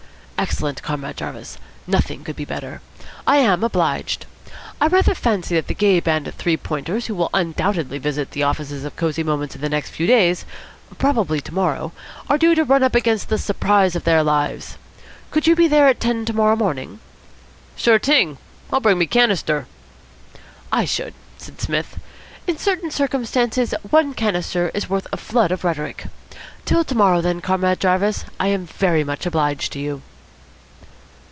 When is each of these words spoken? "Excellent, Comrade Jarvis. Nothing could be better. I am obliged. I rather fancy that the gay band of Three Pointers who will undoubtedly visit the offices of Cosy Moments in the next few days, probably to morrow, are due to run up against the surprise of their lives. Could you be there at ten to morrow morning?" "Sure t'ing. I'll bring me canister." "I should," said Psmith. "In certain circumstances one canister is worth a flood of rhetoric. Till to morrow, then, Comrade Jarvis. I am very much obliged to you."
"Excellent, 0.41 0.81
Comrade 0.81 1.17
Jarvis. 1.17 1.59
Nothing 1.85 2.23
could 2.23 2.35
be 2.35 2.45
better. 2.45 2.81
I 3.27 3.37
am 3.37 3.63
obliged. 3.63 4.25
I 4.81 4.87
rather 4.87 5.13
fancy 5.13 5.53
that 5.53 5.67
the 5.67 5.75
gay 5.75 5.99
band 5.99 6.27
of 6.27 6.33
Three 6.33 6.57
Pointers 6.57 7.05
who 7.05 7.13
will 7.13 7.29
undoubtedly 7.31 7.99
visit 7.99 8.31
the 8.31 8.41
offices 8.41 8.83
of 8.83 8.95
Cosy 8.95 9.21
Moments 9.21 9.53
in 9.53 9.61
the 9.61 9.69
next 9.69 9.91
few 9.91 10.07
days, 10.07 10.43
probably 10.97 11.41
to 11.41 11.53
morrow, 11.53 11.91
are 12.27 12.39
due 12.39 12.55
to 12.55 12.63
run 12.63 12.81
up 12.81 12.95
against 12.95 13.29
the 13.29 13.37
surprise 13.37 13.95
of 13.95 14.03
their 14.03 14.23
lives. 14.23 14.79
Could 15.29 15.45
you 15.45 15.55
be 15.55 15.67
there 15.67 15.87
at 15.87 15.99
ten 15.99 16.25
to 16.25 16.33
morrow 16.33 16.55
morning?" 16.55 16.99
"Sure 17.75 17.99
t'ing. 17.99 18.39
I'll 18.73 18.79
bring 18.79 18.97
me 18.97 19.05
canister." 19.05 19.67
"I 20.71 20.85
should," 20.85 21.13
said 21.37 21.61
Psmith. 21.61 21.99
"In 22.47 22.57
certain 22.57 22.89
circumstances 22.89 23.75
one 23.91 24.15
canister 24.15 24.71
is 24.73 24.89
worth 24.89 25.05
a 25.13 25.17
flood 25.17 25.51
of 25.51 25.63
rhetoric. 25.63 26.07
Till 26.65 26.83
to 26.83 26.95
morrow, 26.95 27.21
then, 27.21 27.41
Comrade 27.41 27.79
Jarvis. 27.79 28.25
I 28.39 28.47
am 28.47 28.65
very 28.65 29.03
much 29.03 29.27
obliged 29.27 29.71
to 29.73 29.79
you." 29.79 30.01